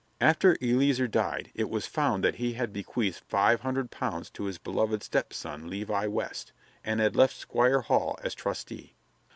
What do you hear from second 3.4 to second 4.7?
hundred pounds to his